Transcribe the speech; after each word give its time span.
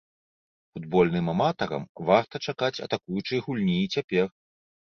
Футбольным 0.77 1.25
аматарам 1.33 1.85
варта 2.11 2.35
чакаць 2.47 2.81
атакуючай 2.89 3.45
гульні 3.47 3.79
і 3.87 3.91
цяпер. 3.97 4.25